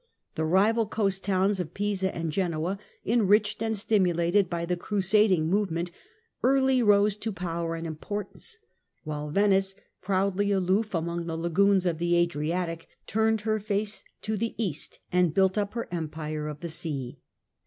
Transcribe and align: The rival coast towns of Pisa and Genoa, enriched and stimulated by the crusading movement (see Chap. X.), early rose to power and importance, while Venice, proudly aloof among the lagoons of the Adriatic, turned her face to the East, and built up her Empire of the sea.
The 0.33 0.45
rival 0.45 0.87
coast 0.87 1.23
towns 1.23 1.59
of 1.59 1.75
Pisa 1.75 2.11
and 2.15 2.31
Genoa, 2.31 2.79
enriched 3.05 3.61
and 3.61 3.77
stimulated 3.77 4.49
by 4.49 4.65
the 4.65 4.75
crusading 4.75 5.47
movement 5.47 5.89
(see 5.89 5.93
Chap. 5.93 5.97
X.), 5.99 6.07
early 6.41 6.81
rose 6.81 7.15
to 7.17 7.31
power 7.31 7.75
and 7.75 7.85
importance, 7.85 8.57
while 9.03 9.29
Venice, 9.29 9.75
proudly 10.01 10.51
aloof 10.51 10.95
among 10.95 11.27
the 11.27 11.37
lagoons 11.37 11.85
of 11.85 11.99
the 11.99 12.15
Adriatic, 12.15 12.87
turned 13.05 13.41
her 13.41 13.59
face 13.59 14.03
to 14.23 14.35
the 14.37 14.55
East, 14.57 14.97
and 15.11 15.35
built 15.35 15.55
up 15.55 15.75
her 15.75 15.87
Empire 15.91 16.47
of 16.47 16.61
the 16.61 16.69
sea. 16.69 17.19